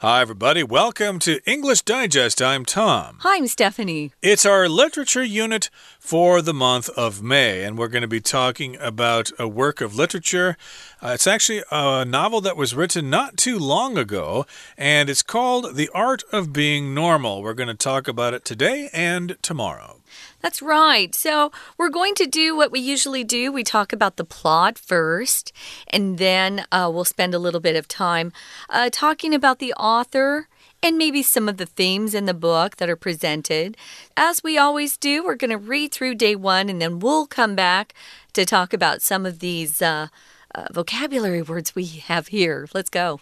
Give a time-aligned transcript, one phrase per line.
[0.00, 0.62] Hi, everybody.
[0.62, 2.40] Welcome to English Digest.
[2.40, 3.16] I'm Tom.
[3.22, 4.12] Hi, I'm Stephanie.
[4.22, 8.76] It's our literature unit for the month of May, and we're going to be talking
[8.76, 10.56] about a work of literature.
[11.02, 15.74] Uh, it's actually a novel that was written not too long ago, and it's called
[15.74, 17.42] The Art of Being Normal.
[17.42, 19.97] We're going to talk about it today and tomorrow.
[20.40, 21.14] That's right.
[21.14, 23.52] So, we're going to do what we usually do.
[23.52, 25.52] We talk about the plot first,
[25.88, 28.32] and then uh, we'll spend a little bit of time
[28.70, 30.48] uh, talking about the author
[30.82, 33.76] and maybe some of the themes in the book that are presented.
[34.16, 37.54] As we always do, we're going to read through day one, and then we'll come
[37.54, 37.94] back
[38.34, 40.08] to talk about some of these uh,
[40.54, 42.68] uh vocabulary words we have here.
[42.72, 43.20] Let's go.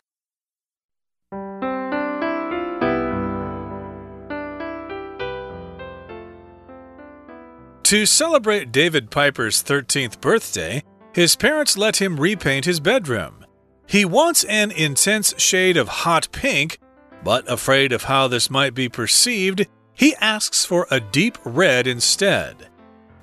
[7.87, 10.83] To celebrate David Piper's 13th birthday,
[11.13, 13.47] his parents let him repaint his bedroom.
[13.87, 16.81] He wants an intense shade of hot pink,
[17.23, 22.71] but afraid of how this might be perceived, he asks for a deep red instead.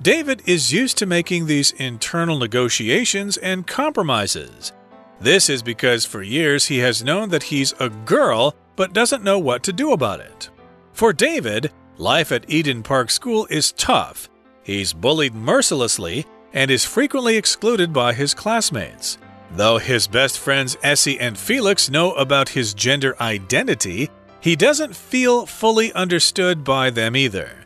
[0.02, 4.72] David is used to making these internal negotiations and compromises.
[5.20, 9.40] This is because for years he has known that he's a girl but doesn't know
[9.40, 10.50] what to do about it.
[10.94, 14.30] For David, life at Eden Park School is tough
[14.64, 19.18] He's bullied mercilessly and is frequently excluded by his classmates.
[19.52, 25.46] Though his best friends Essie and Felix know about his gender identity, he doesn't feel
[25.46, 27.66] fully understood by them either.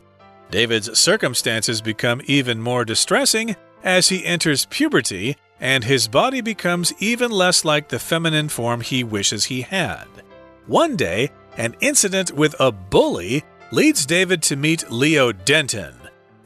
[0.52, 7.32] David's circumstances become even more distressing as he enters puberty and his body becomes even
[7.32, 10.06] less like the feminine form he wishes he had.
[10.68, 15.96] One day, an incident with a bully leads David to meet Leo Denton,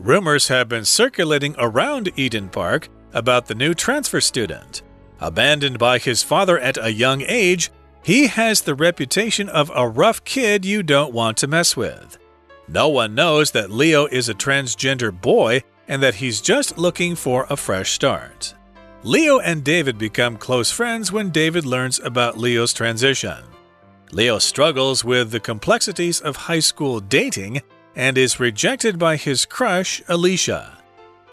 [0.02, 4.82] Rumors have been circulating around Eden Park about the new transfer student.
[5.20, 7.70] Abandoned by his father at a young age,
[8.02, 12.18] he has the reputation of a rough kid you don't want to mess with.
[12.68, 17.46] No one knows that Leo is a transgender boy and that he's just looking for
[17.48, 18.56] a fresh start.
[19.04, 23.44] Leo and David become close friends when David learns about Leo's transition.
[24.12, 27.62] Leo struggles with the complexities of high school dating
[27.96, 30.78] and is rejected by his crush, Alicia.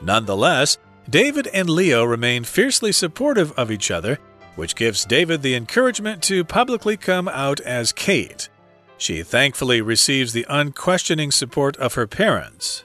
[0.01, 4.19] Nonetheless, David and Leo remain fiercely supportive of each other,
[4.57, 8.49] which gives David the encouragement to publicly come out as Kate.
[8.99, 12.85] She thankfully receives the unquestioning support of her parents.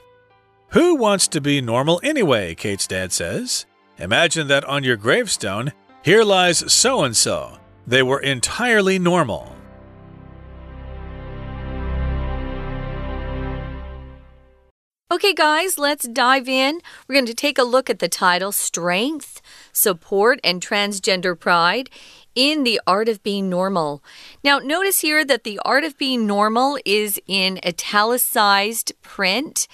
[0.70, 2.54] Who wants to be normal anyway?
[2.54, 3.66] Kate's dad says.
[3.98, 7.58] Imagine that on your gravestone, here lies so and so.
[7.86, 9.54] They were entirely normal.
[15.14, 16.80] Okay, guys, let's dive in.
[17.06, 19.40] We're going to take a look at the title Strength,
[19.72, 21.88] Support, and Transgender Pride
[22.34, 24.02] in the Art of Being Normal.
[24.42, 29.68] Now, notice here that the Art of Being Normal is in italicized print,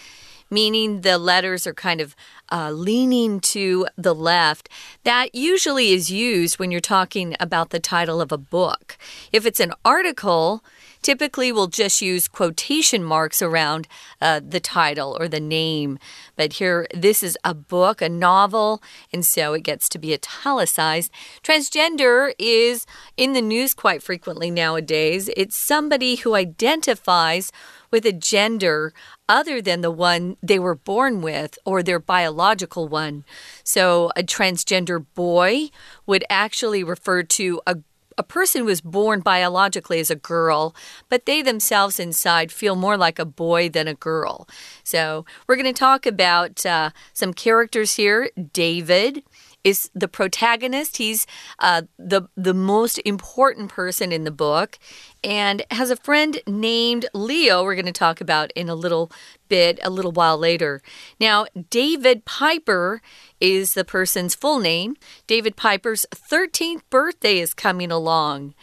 [0.50, 2.14] meaning the letters are kind of
[2.52, 4.68] uh, leaning to the left.
[5.04, 8.98] That usually is used when you're talking about the title of a book.
[9.32, 10.62] If it's an article,
[11.02, 13.88] typically we'll just use quotation marks around
[14.20, 15.98] uh, the title or the name.
[16.36, 21.12] But here, this is a book, a novel, and so it gets to be italicized.
[21.42, 25.30] Transgender is in the news quite frequently nowadays.
[25.36, 27.52] It's somebody who identifies
[27.90, 28.92] with a gender
[29.28, 33.24] other than the one they were born with or their biological one.
[33.64, 35.70] So, a transgender boy
[36.06, 37.76] would actually refer to a
[38.20, 40.74] a person was born biologically as a girl,
[41.08, 44.46] but they themselves inside feel more like a boy than a girl.
[44.84, 48.30] So, we're going to talk about uh, some characters here.
[48.52, 49.22] David
[49.64, 50.96] is the protagonist.
[50.96, 51.26] He's
[51.58, 54.78] uh, the the most important person in the book,
[55.22, 57.62] and has a friend named Leo.
[57.62, 59.10] We're going to talk about in a little
[59.48, 60.80] bit, a little while later.
[61.20, 63.02] Now, David Piper
[63.40, 64.96] is the person's full name.
[65.26, 68.54] David Piper's 13th birthday is coming along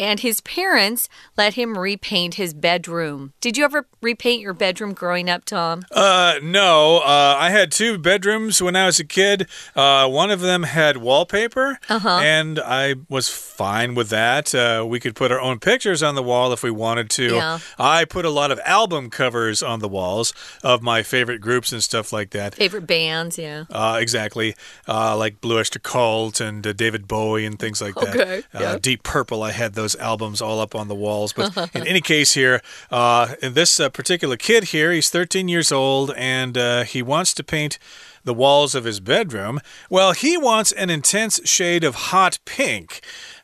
[0.00, 3.34] and his parents let him repaint his bedroom.
[3.40, 5.84] Did you ever repaint your bedroom growing up, Tom?
[5.92, 6.98] Uh, no.
[6.98, 9.46] Uh, I had two bedrooms when I was a kid.
[9.76, 12.22] Uh, one of them had wallpaper, -huh.
[12.22, 14.54] and I was fine with that.
[14.54, 17.22] Uh, we could put our own pictures on the wall if we wanted to.
[17.22, 17.58] Yeah.
[17.78, 20.32] I put a lot of album covers on the walls
[20.62, 22.54] of my favorite groups and stuff like that.
[22.54, 23.64] Favorite bands, yeah.
[23.70, 24.54] Uh, exactly.
[24.88, 28.16] Uh, like Blue Oyster Cult and David Bowie and things like that.
[28.16, 28.42] Okay.
[28.54, 28.78] Yeah.
[28.80, 31.32] Deep Purple, I had those those albums all up on the walls.
[31.32, 32.60] But in any case, here,
[32.90, 37.34] uh, in this uh, particular kid here, he's 13 years old and uh, he wants
[37.34, 37.78] to paint
[38.22, 39.60] the walls of his bedroom?
[39.88, 43.00] Well, he wants an intense shade of hot pink.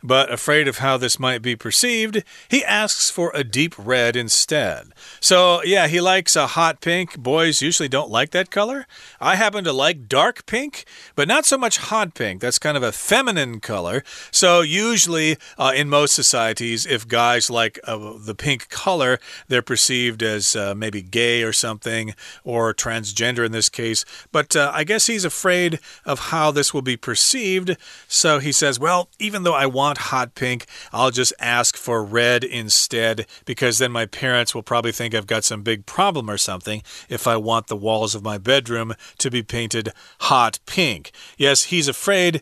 [0.07, 4.93] But afraid of how this might be perceived, he asks for a deep red instead.
[5.19, 7.19] So, yeah, he likes a hot pink.
[7.19, 8.87] Boys usually don't like that color.
[9.21, 10.85] I happen to like dark pink,
[11.17, 12.41] but not so much hot pink.
[12.41, 14.05] That's kind of a feminine color.
[14.31, 19.19] So, usually uh, in most societies, if guys like uh, the pink color,
[19.49, 22.15] they're perceived as uh, maybe gay or something,
[22.45, 24.05] or transgender in this case.
[24.31, 27.77] But uh, I guess he's afraid of how this will be perceived.
[28.07, 32.45] So he says, well, even though I want hot pink, I'll just ask for red
[32.45, 36.83] instead because then my parents will probably think I've got some big problem or something
[37.09, 41.13] if I want the walls of my bedroom to be painted hot pink.
[41.37, 42.41] Yes, he's afraid.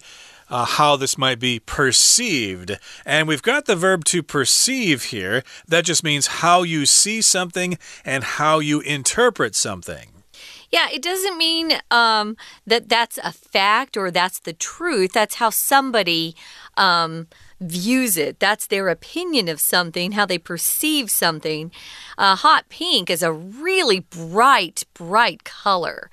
[0.51, 2.79] Uh, how this might be perceived.
[3.07, 5.43] And we've got the verb to perceive here.
[5.67, 10.11] That just means how you see something and how you interpret something.
[10.75, 12.37] Yeah, it doesn't mean um,
[12.67, 15.13] that that's a fact or that's the truth.
[15.13, 16.35] That's how somebody
[16.77, 17.29] um,
[17.61, 18.41] views it.
[18.41, 21.71] That's their opinion of something, how they perceive something.
[22.19, 26.11] Uh, hot pink is a really bright, bright color.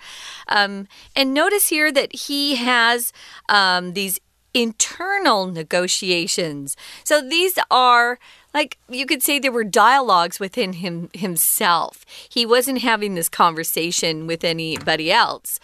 [0.47, 3.11] Um, and notice here that he has
[3.49, 4.19] um, these
[4.53, 6.75] internal negotiations.
[7.03, 8.19] So these are
[8.53, 12.05] like you could say there were dialogues within him himself.
[12.29, 15.59] He wasn't having this conversation with anybody else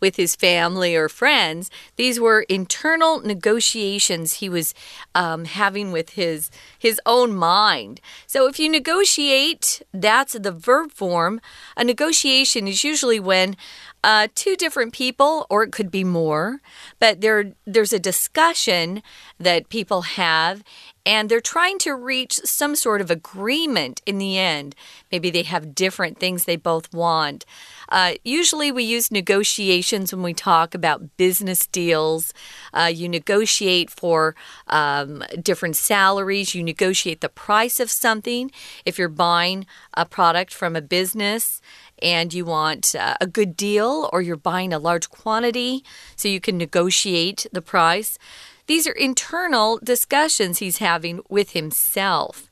[0.00, 1.70] with his family or friends.
[1.96, 4.74] These were internal negotiations he was
[5.14, 8.00] um, having with his his own mind.
[8.26, 11.40] So if you negotiate, that's the verb form.
[11.76, 13.56] A negotiation is usually when
[14.04, 16.60] uh, two different people, or it could be more,
[17.00, 19.02] but there there's a discussion
[19.40, 20.62] that people have,
[21.04, 24.74] and they're trying to reach some sort of agreement in the end.
[25.10, 27.44] Maybe they have different things they both want.
[27.88, 32.32] Uh, usually, we use negotiations when we talk about business deals.
[32.72, 34.34] Uh, you negotiate for
[34.68, 38.50] um, different salaries, you negotiate the price of something.
[38.84, 41.60] If you're buying a product from a business,
[42.02, 45.82] and you want uh, a good deal, or you're buying a large quantity,
[46.14, 48.18] so you can negotiate the price.
[48.66, 52.50] These are internal discussions he's having with himself.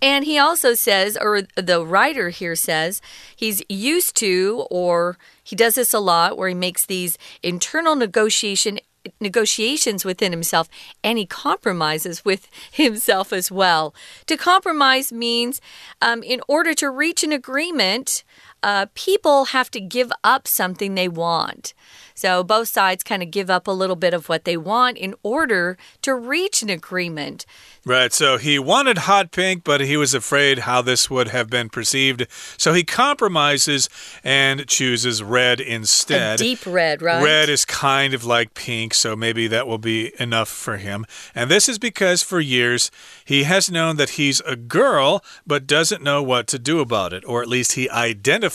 [0.00, 3.02] And he also says, or the writer here says,
[3.34, 8.78] he's used to, or he does this a lot, where he makes these internal negotiation
[9.20, 10.68] negotiations within himself
[11.02, 13.94] and he compromises with himself as well.
[14.26, 15.60] To compromise means,
[16.02, 18.22] um, in order to reach an agreement,
[18.62, 21.74] uh, people have to give up something they want.
[22.14, 25.14] So both sides kind of give up a little bit of what they want in
[25.22, 27.46] order to reach an agreement.
[27.84, 28.12] Right.
[28.12, 32.26] So he wanted hot pink, but he was afraid how this would have been perceived.
[32.56, 33.88] So he compromises
[34.24, 36.40] and chooses red instead.
[36.40, 37.22] A deep red, right?
[37.22, 41.06] Red is kind of like pink, so maybe that will be enough for him.
[41.36, 42.90] And this is because for years
[43.24, 47.24] he has known that he's a girl, but doesn't know what to do about it,
[47.26, 48.47] or at least he identifies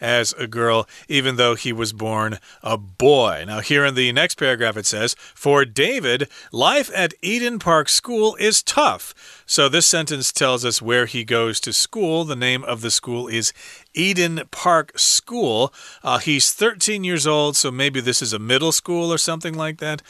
[0.00, 3.44] as a girl, even though he was born a boy.
[3.46, 8.36] Now, here in the next paragraph, it says, For David, life at Eden Park School
[8.36, 9.42] is tough.
[9.46, 12.24] So, this sentence tells us where he goes to school.
[12.24, 13.52] The name of the school is
[13.94, 15.72] Eden Park School.
[16.02, 19.78] Uh, he's 13 years old, so maybe this is a middle school or something like
[19.78, 20.02] that.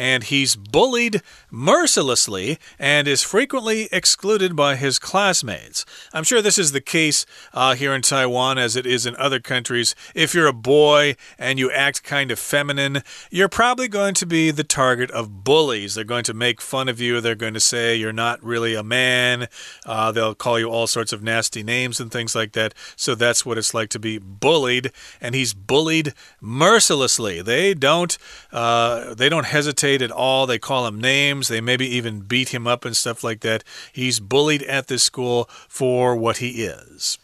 [0.00, 1.20] And he's bullied
[1.50, 5.84] mercilessly and is frequently excluded by his classmates.
[6.14, 9.40] I'm sure this is the case uh, here in Taiwan as it is in other
[9.40, 9.94] countries.
[10.14, 14.50] If you're a boy and you act kind of feminine, you're probably going to be
[14.50, 15.96] the target of bullies.
[15.96, 18.82] They're going to make fun of you, they're going to say you're not really a
[18.82, 19.48] man,
[19.84, 22.72] uh, they'll call you all sorts of nasty names and things like that.
[22.96, 27.42] So that's what it's like to be bullied, and he's bullied mercilessly.
[27.42, 28.16] They don't
[28.50, 30.46] uh, they don't hesitate at all.
[30.46, 31.48] They call him names.
[31.48, 33.64] They maybe even beat him up and stuff like that.
[33.92, 37.18] He's bullied at this school for what he is.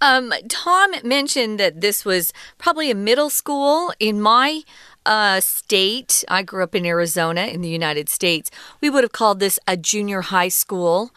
[0.00, 3.92] Um, Tom mentioned that this was probably a middle school.
[4.00, 4.62] In my
[5.06, 8.50] uh, state, I grew up in Arizona in the United States,
[8.80, 11.12] we would have called this a junior high school.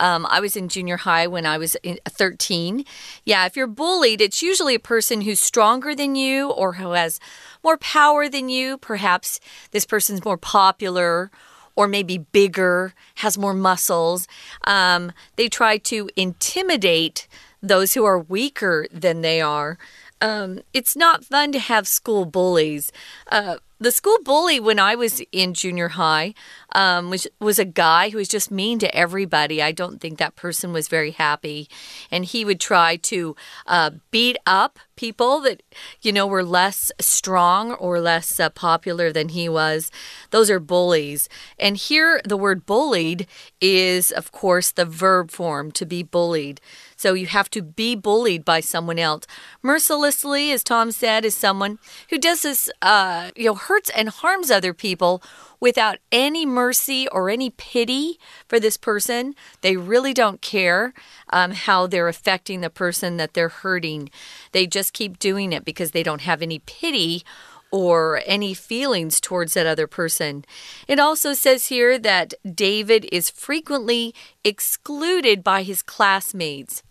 [0.00, 2.84] Um, I was in junior high when I was 13.
[3.24, 7.20] Yeah, if you're bullied, it's usually a person who's stronger than you or who has
[7.64, 8.78] more power than you.
[8.78, 11.30] Perhaps this person's more popular
[11.76, 14.26] or maybe bigger, has more muscles.
[14.64, 17.28] Um, they try to intimidate
[17.62, 19.78] those who are weaker than they are.
[20.20, 22.90] Um, it's not fun to have school bullies.
[23.30, 26.34] Uh, the school bully when I was in junior high
[26.74, 29.62] um, was was a guy who was just mean to everybody.
[29.62, 31.68] I don't think that person was very happy,
[32.10, 35.62] and he would try to uh, beat up people that,
[36.00, 39.90] you know, were less strong or less uh, popular than he was.
[40.30, 41.28] Those are bullies.
[41.58, 43.26] And here, the word bullied
[43.60, 46.60] is, of course, the verb form to be bullied.
[46.96, 49.26] So you have to be bullied by someone else.
[49.62, 51.78] Mercilessly, as Tom said, is someone
[52.10, 55.22] who does this, uh, you know, hurts and harms other people
[55.60, 59.34] without any mercy or any pity for this person.
[59.60, 60.92] They really don't care
[61.30, 64.10] um, how they're affecting the person that they're hurting.
[64.52, 67.24] They just keep doing it because they don't have any pity
[67.70, 70.44] or any feelings towards that other person.
[70.86, 76.82] It also says here that David is frequently excluded by his classmates.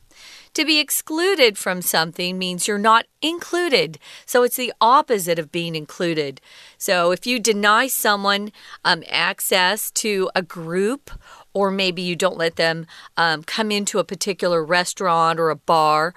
[0.55, 3.99] To be excluded from something means you're not included.
[4.25, 6.39] So it's the opposite of being included.
[6.77, 8.53] So if you deny someone
[8.85, 11.11] um, access to a group,
[11.53, 16.13] or maybe you don't let them um, come into a particular restaurant or a bar,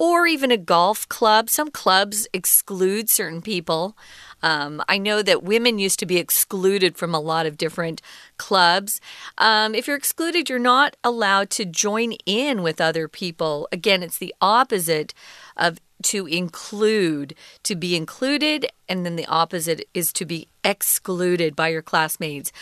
[0.00, 1.50] or even a golf club.
[1.50, 3.96] Some clubs exclude certain people.
[4.42, 8.00] Um, I know that women used to be excluded from a lot of different
[8.38, 8.98] clubs.
[9.36, 13.68] Um, if you're excluded, you're not allowed to join in with other people.
[13.70, 15.12] Again, it's the opposite
[15.54, 21.68] of to include, to be included, and then the opposite is to be excluded by
[21.68, 22.52] your classmates.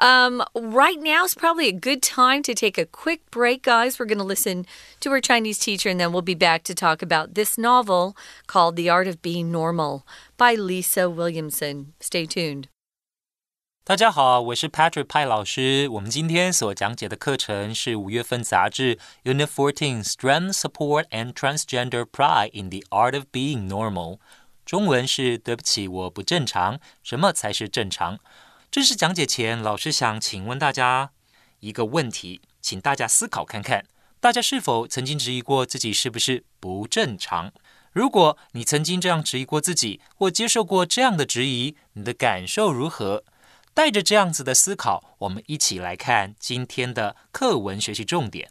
[0.00, 3.98] Um, right now is probably a good time to take a quick break, guys.
[3.98, 4.64] We're going to listen
[5.00, 8.14] to our Chinese teacher, and then we'll be back to talk about this novel
[8.46, 11.94] called The Art of Being Normal by Lisa Williamson.
[12.00, 12.68] Stay tuned.
[13.82, 15.88] 大家好，我是 Patrick 派老师。
[15.88, 24.18] 我们今天所讲解的课程是五月份杂志 Unit Fourteen Strength, Support and Transgender Pride in the Art of Being Normal。
[24.66, 26.78] 中文是对不起，我不正常。
[27.02, 28.18] 什么才是正常？
[28.73, 31.11] 正式讲解前，老师想请问大家
[31.59, 33.85] 一个问题，请大家思考看看：
[34.19, 37.53] 大家是否曾经质疑过自己是不是不正常？
[37.91, 43.23] 如果你曾经这样质疑过自己，或接受过这样的质疑，你的感受如何？
[43.75, 48.49] 带着这样子的思考，我们一起来看今天的课文学习重点。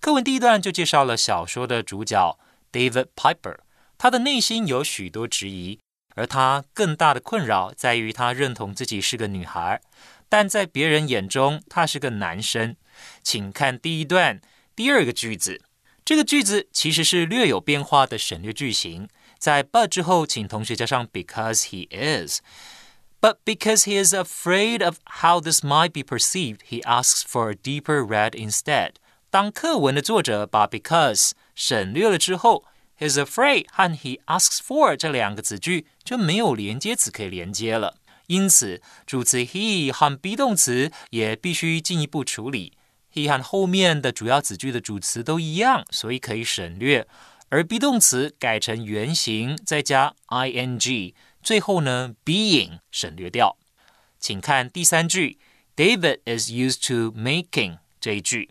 [0.00, 2.38] 课文第一段就介绍了小说的主角
[2.72, 3.58] David Piper，
[3.98, 5.78] 他的内心有许多质疑。
[6.18, 9.80] 而他更大的困扰在于，他认同自己是个女孩，
[10.28, 12.74] 但在别人眼中他是个男生。
[13.22, 14.40] 请看第一段
[14.74, 15.62] 第二个句子，
[16.04, 19.08] 这个句子其实是略有变化的省略句型，
[19.38, 22.40] 在 but 之后，请同学加上 because he is。
[23.20, 28.04] But because he is afraid of how this might be perceived, he asks for a deeper
[28.04, 28.94] red instead。
[29.30, 32.64] 当课文的作者把 because 省略了之后。
[32.98, 42.72] Is afraid 和 he asks for 这两个子句就没有连接词可以连接了，因此主词 he 和 be 动词也必须进一步处理。
[43.12, 47.06] he 和后面的主要子句的主词都一样，所以可以省略，
[47.48, 53.56] 而 be 动词改成原形再加 ing，最后呢 being 省略掉。
[54.20, 55.38] 请看第三句
[55.74, 58.50] ，David is used to making 这一句，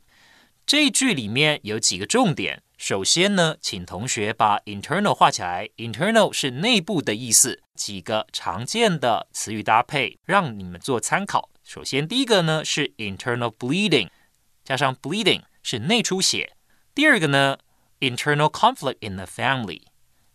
[0.65, 2.63] 这一句里面有几个重点。
[2.77, 5.67] 首先呢，请同学把 internal 画起来。
[5.77, 11.49] internal 是内部的意思，几个常见的词语搭配让你们做参考。
[11.63, 14.09] 首先，第一个呢是 internal bleeding，
[14.63, 16.53] 加上 bleeding 是内出血。
[16.93, 17.57] 第二个呢
[17.99, 19.81] ，internal conflict in the family，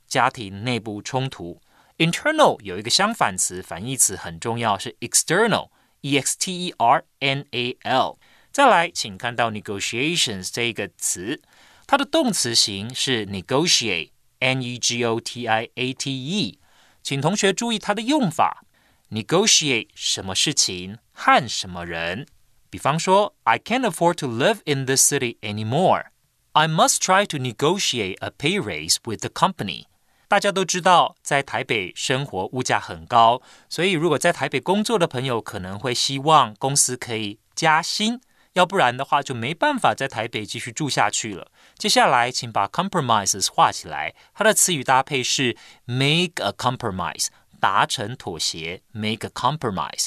[0.09, 1.61] 家庭内部冲突。
[1.99, 8.19] internal 有一个相反词，反义词很重要，是 external，e x t e r n a l。
[8.51, 11.41] 再来，请看到 negotiations 这个词。
[11.86, 16.60] 它的动词形是 negotiate，n e g o t i a t e，
[17.02, 18.64] 请同学注意它的用法。
[19.10, 22.28] negotiate 什么事情和什么人？
[22.70, 26.08] 比方说，I can't afford to live in this city anymore.
[26.52, 29.86] I must try to negotiate a pay raise with the company.
[30.28, 38.20] 大家都知道，在台北生活物价很高，所以如果在台北工作的朋友可能会希望公司可以加薪。
[38.54, 41.52] 要不然的话，就没办法在台北继续住下去了。
[41.83, 44.15] 接下来，请把 compromises 画起来。
[44.35, 47.27] 它的词语搭配是 make a compromise，
[47.59, 50.07] 达成妥协，make a compromise。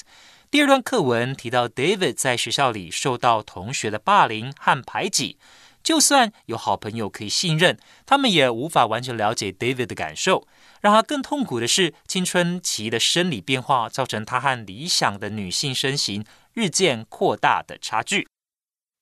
[0.50, 5.38] 第二段课文提到，David 在学校里受到同学的霸凌和排挤。
[5.84, 10.48] 就算有好朋友可以信任，他们也无法完全了解 David 的感受。
[10.80, 18.30] 让他更痛苦的是，青春期的生理变化造成他和理想的女性身形日渐扩大的差距。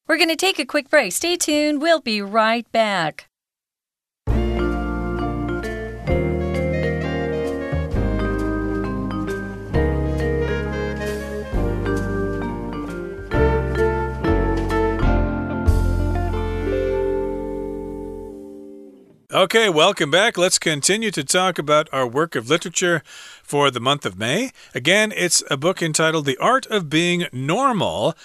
[0.06, 1.14] We're going to take a quick break.
[1.14, 1.82] Stay tuned.
[1.82, 3.30] We'll be right back.
[19.32, 20.38] Okay, welcome back.
[20.38, 23.02] Let's continue to talk about our work of literature
[23.42, 24.52] for the month of May.
[24.76, 28.16] Again, it's a book entitled The Art of Being Normal.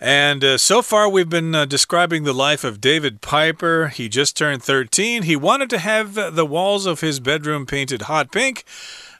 [0.00, 3.88] And uh, so far, we've been uh, describing the life of David Piper.
[3.88, 5.24] He just turned 13.
[5.24, 8.64] He wanted to have the walls of his bedroom painted hot pink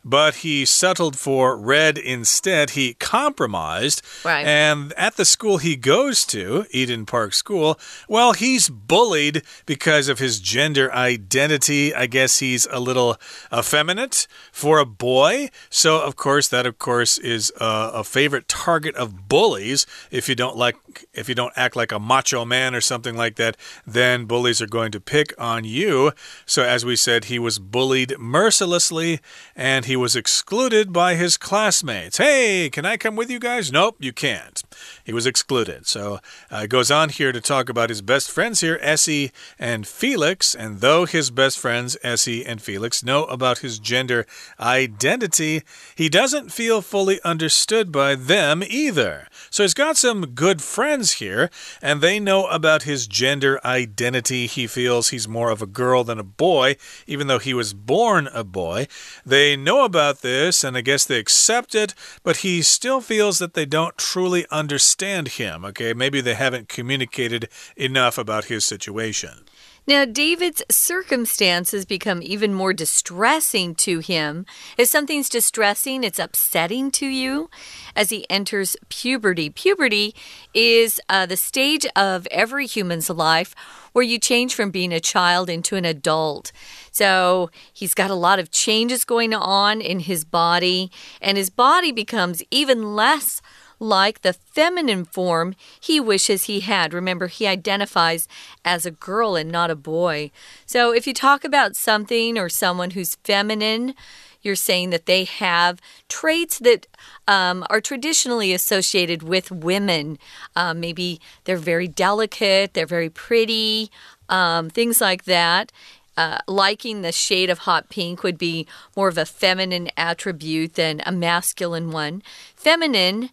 [0.04, 2.70] but he settled for red instead.
[2.70, 4.02] He compromised.
[4.24, 4.46] Right.
[4.46, 7.78] And at the school he goes to, Eden Park School,
[8.08, 11.94] well, he's bullied because of his gender identity.
[11.94, 13.16] I guess he's a little
[13.52, 15.50] effeminate for a boy.
[15.68, 19.86] So, of course, that, of course, is a, a favorite target of bullies.
[20.10, 20.76] If you don't like,
[21.12, 24.66] if you don't act like a macho man or something like that, then bullies are
[24.66, 26.12] going to pick on you.
[26.46, 29.20] So, as we said, he was bullied mercilessly
[29.54, 32.18] and he was excluded by his classmates.
[32.18, 33.72] Hey, can I come with you guys?
[33.72, 34.62] Nope, you can't.
[35.04, 35.86] He was excluded.
[35.86, 36.20] So
[36.50, 40.54] uh, goes on here to talk about his best friends here, Essie and Felix.
[40.54, 44.26] And though his best friends, Essie and Felix, know about his gender
[44.58, 45.62] identity,
[45.94, 49.28] he doesn't feel fully understood by them either.
[49.50, 51.50] So he's got some good friends here,
[51.82, 54.46] and they know about his gender identity.
[54.46, 58.28] He feels he's more of a girl than a boy, even though he was born
[58.32, 58.86] a boy.
[59.24, 63.54] They know about this, and I guess they accept it, but he still feels that
[63.54, 65.64] they don't truly understand him.
[65.64, 69.44] Okay, maybe they haven't communicated enough about his situation.
[69.86, 74.46] Now, David's circumstances become even more distressing to him.
[74.76, 77.50] If something's distressing, it's upsetting to you
[77.96, 79.50] as he enters puberty.
[79.50, 80.14] Puberty
[80.54, 83.54] is uh, the stage of every human's life
[83.92, 86.52] where you change from being a child into an adult.
[86.90, 91.92] So he's got a lot of changes going on in his body, and his body
[91.92, 93.40] becomes even less
[93.80, 96.92] like the feminine form he wishes he had.
[96.92, 98.28] Remember, he identifies
[98.64, 100.30] as a girl and not a boy.
[100.66, 103.94] So if you talk about something or someone who's feminine,
[104.42, 106.86] you're saying that they have traits that
[107.28, 110.18] um, are traditionally associated with women.
[110.56, 113.90] Um, maybe they're very delicate, they're very pretty,
[114.28, 115.72] um, things like that.
[116.16, 121.00] Uh, liking the shade of hot pink would be more of a feminine attribute than
[121.06, 122.22] a masculine one.
[122.56, 123.30] Feminine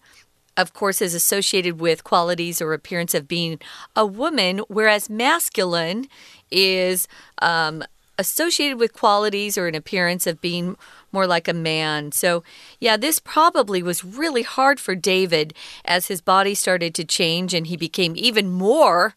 [0.58, 3.60] of course, is associated with qualities or appearance of being
[3.96, 6.08] a woman, whereas masculine
[6.50, 7.08] is
[7.44, 7.84] um,
[8.18, 10.76] associated with qualities or an appearance of being
[11.12, 12.12] more like a man.
[12.12, 12.44] So,
[12.80, 15.54] yeah, this probably was really hard for David
[15.86, 19.16] as his body started to change and he became even more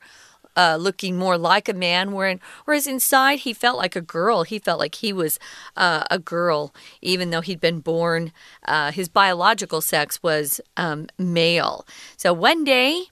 [0.57, 4.43] uh, looking more like a man, whereas inside he felt like a girl.
[4.43, 5.39] He felt like he was
[5.77, 8.33] uh, a girl, even though he'd been born,
[8.67, 11.87] uh, his biological sex was um, male.
[12.17, 13.05] So one day,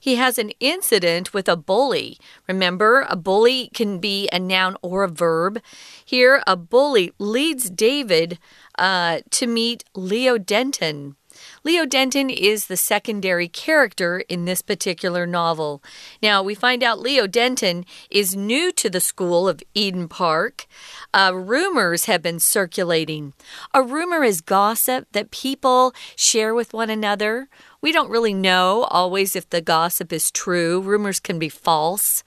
[0.00, 2.18] he has an incident with a bully.
[2.48, 5.60] Remember, a bully can be a noun or a verb.
[6.04, 8.38] Here, a bully leads David
[8.78, 11.16] uh, to meet Leo Denton.
[11.64, 15.80] Leo Denton is the secondary character in this particular novel.
[16.20, 20.66] Now, we find out Leo Denton is new to the school of Eden Park.
[21.14, 23.32] Uh, rumors have been circulating.
[23.72, 27.48] A rumor is gossip that people share with one another.
[27.80, 30.80] We don't really know always if the gossip is true.
[30.80, 32.24] Rumors can be false.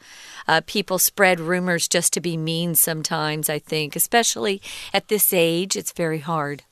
[0.47, 4.61] Uh, people spread rumors just to be mean sometimes, I think, especially
[4.93, 5.75] at this age.
[5.75, 6.63] It's very hard.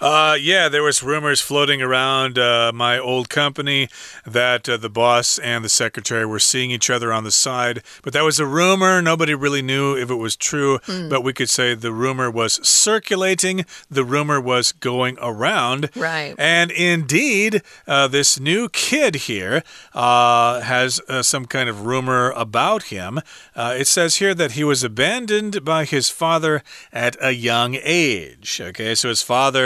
[0.00, 3.86] Uh, yeah, there was rumors floating around uh, my old company
[4.24, 8.14] that uh, the boss and the secretary were seeing each other on the side, but
[8.14, 9.02] that was a rumor.
[9.02, 11.10] Nobody really knew if it was true, mm.
[11.10, 13.66] but we could say the rumor was circulating.
[13.90, 15.90] The rumor was going around.
[15.94, 16.34] Right.
[16.38, 22.84] And indeed, uh, this new kid here uh, has uh, some kind of rumor about
[22.84, 23.20] him.
[23.54, 28.62] it says here that he was abandoned by his father at a young age.
[28.62, 29.59] Okay, so his father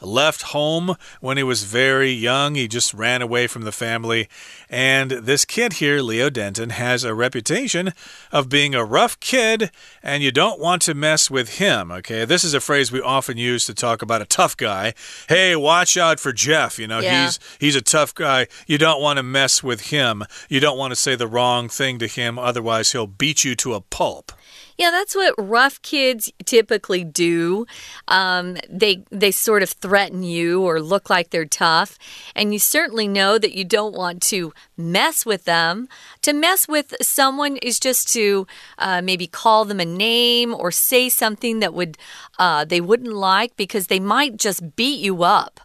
[0.00, 2.54] left home when he was very young.
[2.54, 4.28] He just ran away from the family.
[4.68, 7.92] And this kid here, Leo Denton, has a reputation
[8.30, 9.70] of being a rough kid,
[10.02, 11.90] and you don't want to mess with him.
[11.90, 14.94] Okay, this is a phrase we often use to talk about a tough guy.
[15.28, 16.78] Hey, watch out for Jeff.
[16.78, 17.24] You know, yeah.
[17.24, 18.46] he's he's a tough guy.
[18.66, 20.24] You don't want to mess with him.
[20.48, 23.74] You don't want to say the wrong thing to him, otherwise he'll beat you to
[23.74, 24.32] a pulp.
[24.78, 27.66] Yeah, that's what rough kids typically do.
[28.06, 31.98] Um, they they sort of threaten you or look like they're tough,
[32.36, 35.88] and you certainly know that you don't want to mess with them.
[36.22, 38.46] To mess with someone is just to
[38.78, 41.98] uh, maybe call them a name or say something that would
[42.38, 45.58] uh, they wouldn't like because they might just beat you up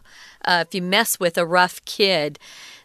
[0.44, 2.36] uh, if you mess with a rough kid.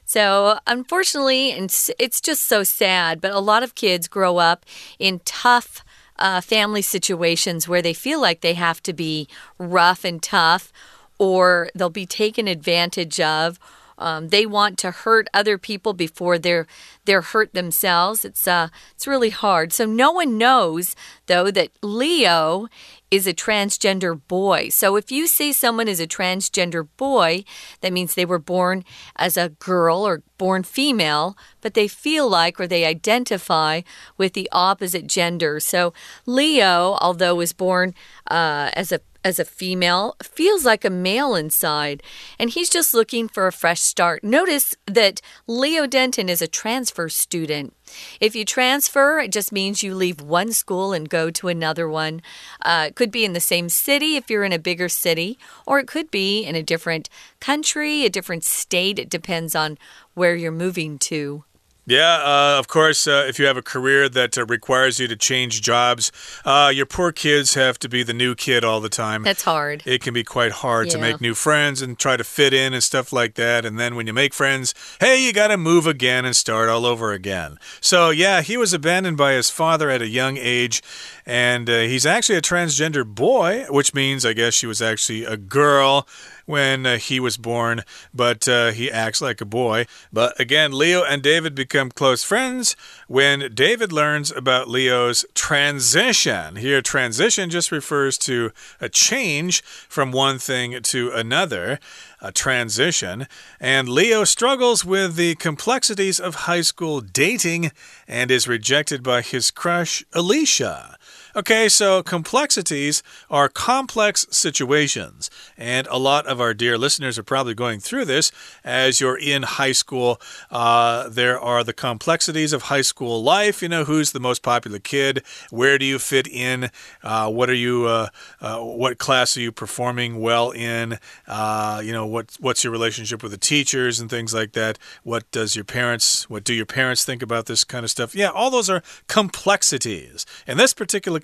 [0.05, 4.65] So, unfortunately, it's, it's just so sad, but a lot of kids grow up
[4.97, 5.83] in tough
[6.19, 9.27] uh, family situations where they feel like they have to be
[9.57, 10.71] rough and tough,
[11.17, 13.59] or they'll be taken advantage of.
[13.97, 16.67] Um, they want to hurt other people before they're
[17.05, 18.23] they're hurt themselves.
[18.23, 19.73] It's uh it's really hard.
[19.73, 20.95] So no one knows
[21.27, 22.67] though that Leo
[23.11, 24.69] is a transgender boy.
[24.69, 27.43] So if you say someone is a transgender boy,
[27.81, 28.83] that means they were born
[29.15, 33.81] as a girl or born female, but they feel like or they identify
[34.17, 35.59] with the opposite gender.
[35.59, 35.93] So
[36.25, 37.95] Leo, although was born
[38.29, 42.01] uh, as a as a female feels like a male inside,
[42.39, 44.23] and he's just looking for a fresh start.
[44.23, 46.47] Notice that Leo Denton is a
[46.89, 47.73] transfer student.
[48.19, 52.21] If you transfer, it just means you leave one school and go to another one.
[52.61, 55.79] Uh, it could be in the same city if you're in a bigger city, or
[55.79, 57.07] it could be in a different
[57.39, 58.97] country, a different state.
[58.97, 59.77] It depends on
[60.15, 61.43] where you're moving to.
[61.89, 65.15] Yeah, uh, of course, uh, if you have a career that uh, requires you to
[65.15, 66.11] change jobs,
[66.45, 69.23] uh, your poor kids have to be the new kid all the time.
[69.23, 69.81] That's hard.
[69.87, 70.93] It can be quite hard Yeah.
[70.93, 73.65] to make new friends and try to fit in and stuff like that.
[73.65, 76.85] And then when you make friends, hey, you got to move again and start all
[76.85, 77.57] over again.
[77.81, 80.83] So, yeah, he was abandoned by his father at a young age.
[81.29, 85.37] And uh, he's actually a transgender boy, which means, I guess, she was actually a
[85.37, 86.07] girl
[86.47, 89.85] when uh, he was born, but uh, he acts like a boy.
[90.11, 92.75] But again, Leo and David become close friends
[93.07, 96.55] when David learns about Leo's transition.
[96.55, 98.49] Here, transition just refers to
[98.81, 101.79] a change from one thing to another.
[102.21, 103.27] A transition,
[103.61, 107.71] and Leo struggles with the complexities of high school dating
[108.09, 110.97] and is rejected by his crush, Alicia.
[111.39, 117.53] Okay, so complexities are complex situations, and a lot of our dear listeners are probably
[117.53, 118.29] going through this
[118.61, 120.19] as you're in high school.
[120.51, 123.61] Uh, there are the complexities of high school life.
[123.61, 125.23] You know, who's the most popular kid?
[125.49, 126.71] Where do you fit in?
[127.01, 127.85] Uh, what are you?
[127.85, 128.09] Uh,
[128.41, 130.99] uh, what class are you performing well in?
[131.25, 134.77] Uh, you know, what what's your relationship with the teachers and things like that?
[135.03, 136.29] What does your parents?
[136.29, 138.13] What do your parents think about this kind of stuff?
[138.13, 140.25] Yeah, all those are complexities.
[140.45, 141.21] In this particular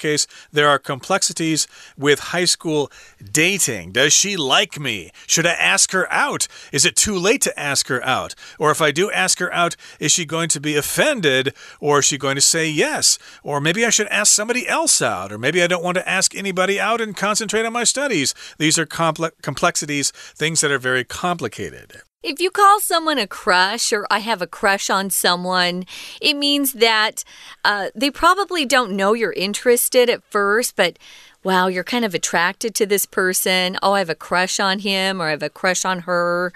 [0.51, 2.91] there are complexities with high school
[3.31, 3.91] dating.
[3.91, 5.11] Does she like me?
[5.27, 6.47] Should I ask her out?
[6.71, 8.35] Is it too late to ask her out?
[8.59, 12.05] Or if I do ask her out, is she going to be offended or is
[12.05, 13.17] she going to say yes?
[13.43, 16.35] Or maybe I should ask somebody else out, or maybe I don't want to ask
[16.35, 18.33] anybody out and concentrate on my studies.
[18.57, 22.01] These are comple complexities, things that are very complicated.
[22.25, 25.85] If you call someone a crush or I have a crush on someone,
[26.19, 27.23] it means that
[27.63, 30.97] uh, they probably don't know you're interested at first, but
[31.45, 33.77] wow, you're kind of attracted to this person.
[33.83, 36.51] Oh, I have a crush on him or I have a crush on her.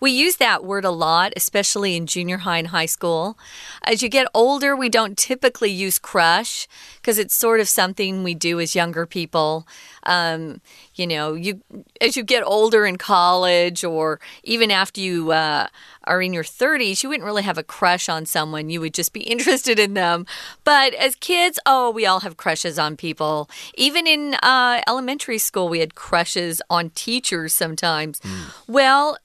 [0.00, 3.38] We use that word a lot, especially in junior high and high school.
[3.84, 8.34] As you get older, we don't typically use crush because it's sort of something we
[8.34, 9.64] do as younger people.
[10.02, 10.60] Um,
[10.96, 11.62] you know, you
[12.00, 15.68] as you get older in college or even after you uh,
[16.04, 18.70] are in your 30s, you wouldn't really have a crush on someone.
[18.70, 20.26] You would just be interested in them.
[20.64, 23.48] But as kids, oh, we all have crushes on people.
[23.76, 28.20] Even in uh, elementary school, we had crushes on teachers sometimes.
[28.66, 29.18] Well,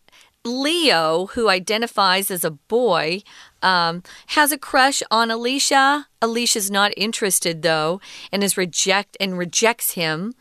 [0.48, 3.22] Leo, who identifies as a boy,
[3.62, 6.08] um, has a crush on Alicia.
[6.22, 8.00] Alicia's not interested though,
[8.32, 10.34] and is reject and rejects him.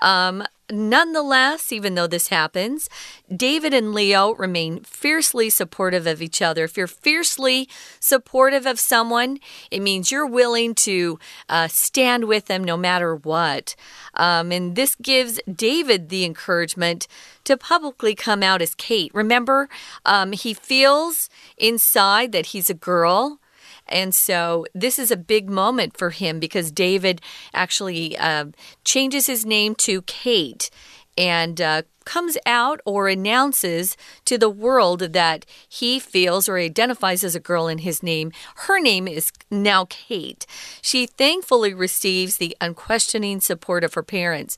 [0.00, 2.88] Um, nonetheless, even though this happens,
[3.34, 6.64] David and Leo remain fiercely supportive of each other.
[6.64, 7.68] If you're fiercely
[8.00, 9.38] supportive of someone,
[9.70, 13.74] it means you're willing to uh, stand with them no matter what.
[14.14, 17.06] Um, and this gives David the encouragement
[17.44, 19.10] to publicly come out as Kate.
[19.14, 19.68] Remember,
[20.04, 23.40] um, he feels inside that he's a girl.
[23.88, 27.20] And so this is a big moment for him because David
[27.52, 28.46] actually uh,
[28.84, 30.70] changes his name to Kate
[31.18, 37.34] and uh, comes out or announces to the world that he feels or identifies as
[37.34, 38.32] a girl in his name.
[38.54, 40.46] Her name is now Kate.
[40.80, 44.56] She thankfully receives the unquestioning support of her parents.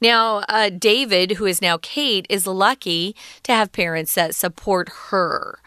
[0.00, 5.58] Now, uh, David, who is now Kate, is lucky to have parents that support her,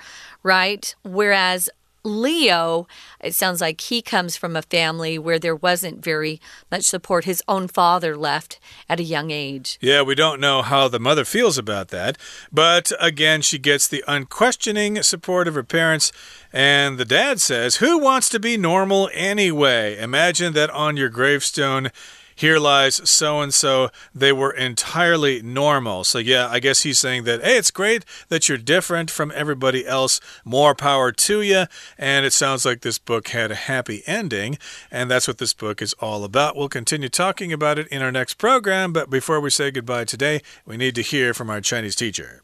[0.43, 0.93] right?
[1.03, 1.69] Whereas
[2.05, 2.87] Leo,
[3.19, 6.39] it sounds like he comes from a family where there wasn't very
[6.71, 7.25] much support.
[7.25, 9.77] His own father left at a young age.
[9.81, 12.17] Yeah, we don't know how the mother feels about that.
[12.51, 16.11] But again, she gets the unquestioning support of her parents.
[16.53, 19.97] And the dad says, Who wants to be normal anyway?
[19.97, 21.91] Imagine that on your gravestone
[22.34, 23.90] here lies so and so.
[24.14, 26.04] They were entirely normal.
[26.04, 29.86] So, yeah, I guess he's saying that, hey, it's great that you're different from everybody
[29.86, 30.20] else.
[30.42, 31.66] More power to you.
[31.98, 34.56] And it sounds like this book had a happy ending.
[34.90, 36.56] And that's what this book is all about.
[36.56, 38.94] We'll continue talking about it in our next program.
[38.94, 42.40] But before we say goodbye today, we need to hear from our Chinese teacher.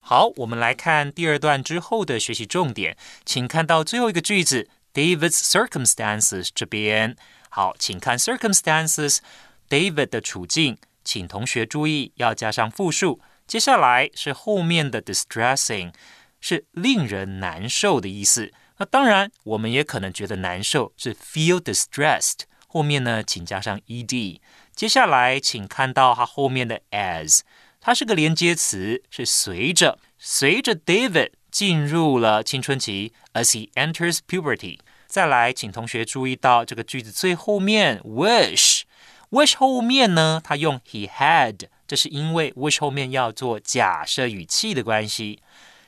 [0.00, 7.16] 好，我们来看第二段之后的学习重点，请看到最后一个句子 David's circumstances 这边。
[7.53, 13.19] 好，请看 circumstances，David 的处境，请同学注意要加上复数。
[13.45, 15.91] 接下来是后面的 distressing，
[16.39, 18.53] 是令人难受的意思。
[18.77, 22.43] 那当然，我们也可能觉得难受，是 feel distressed。
[22.67, 24.39] 后面呢，请加上 ed。
[24.73, 27.41] 接下来，请看到它后面的 as。
[27.81, 34.79] 它是个连接词，是随着随着 David 进入了青春期，as he enters puberty。
[35.11, 45.41] 再来，请同学注意到这个句子最后面 wish，wish 后面呢，它用 he had，这是因为 wish 后面要做假设语气的关系。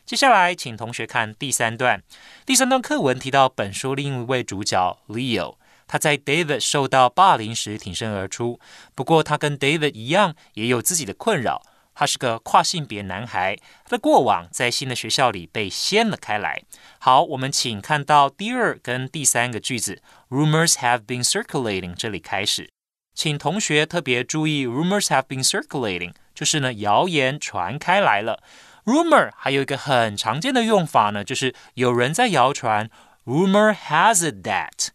[0.06, 2.04] 接下来，请同学看第三段，
[2.46, 5.56] 第三段课文提到本书另一位主角 Leo。
[5.88, 8.60] 他在 David 受到霸凌时挺身而出，
[8.94, 11.62] 不过他跟 David 一样，也有自己的困扰。
[11.93, 16.63] 他是个跨性别男孩，他的过往在新的学校里被掀了开来。
[16.99, 22.69] 好，我们请看到第二跟第三个句子，Rumors have been circulating，这里开始，
[23.13, 28.41] 请同学特别注意，Rumors have been circulating，就是呢谣言传开来了。
[28.86, 32.89] Rumor 还有一个很常见的用法呢，就是有人在谣传
[33.25, 34.89] ，Rumor has it that。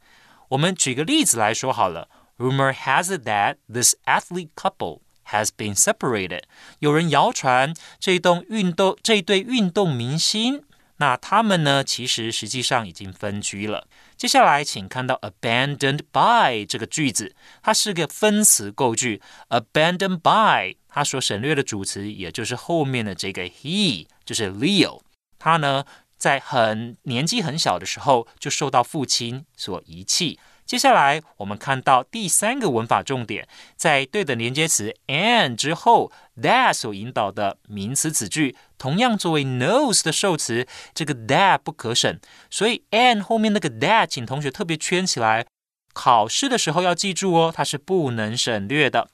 [0.49, 5.01] 我们举个例子来说好了，Rumor has it that this athlete couple。
[5.31, 6.43] Has been separated。
[6.79, 10.63] 有人谣传这一动运动这对运动明星，
[10.97, 13.87] 那他们呢，其实实际上已经分居了。
[14.17, 19.23] 接下来，请看到 abandoned by 这个句子，它是个分词构句。
[19.51, 25.01] abandoned by 它所省略的主词，也就是后面的这个 he，就是 Leo。
[25.39, 25.85] 他呢，
[26.17, 30.41] 在很年纪很小的时候就受到父亲所遗弃。
[30.69, 45.47] 接下来，我们看到第三个文法重点，在对等连接词 and 之后，that 所引导的名词子句，同样作为 knows 的受词，这个 that 不可省，所以 and 后面那个 that，请同学特别圈起来，
[45.95, 49.09] 考试的时候要记住哦，它是不能省略的。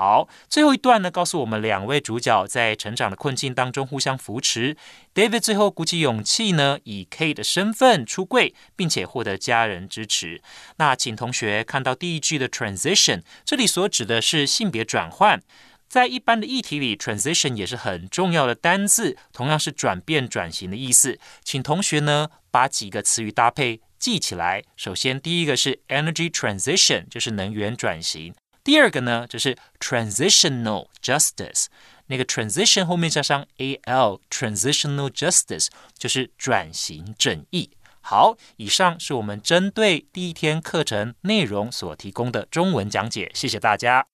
[0.00, 4.76] 好，最后一段呢，告诉我们两位主角在成长的困境当中互相扶持。
[5.12, 10.40] David 最后鼓起勇气呢，以 K 的身份出柜，并且获得家人支持。
[10.76, 15.42] 那请同学看到第一句的 transition，这里所指的是性别转换。
[15.88, 21.18] 在一般的议题里，transition 也是很重要的单字，同样是转变、转型的意思。
[21.42, 24.62] 请同学呢，把几个词语搭配记起来。
[24.76, 28.32] 首先，第一个是 energy transition，就是能源转型。
[28.67, 31.65] 第二个呢，就是 transitional justice，
[32.07, 37.71] 那个 transition 后面加上 al，transitional justice 就是转型正义。
[37.99, 44.07] 好，以上是我们针对第一天课程内容所提供的中文讲解，谢谢大家。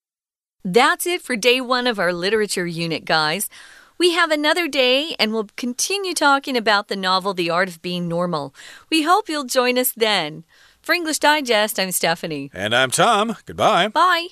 [0.63, 3.45] That's it for day one of our literature unit, guys.
[3.97, 8.07] We have another day and we'll continue talking about the novel The Art of Being
[8.07, 8.53] Normal.
[8.89, 10.43] We hope you'll join us then.
[10.81, 12.49] For English Digest, I'm Stephanie.
[12.53, 13.35] And I'm Tom.
[13.45, 13.89] Goodbye.
[13.89, 14.29] Bye.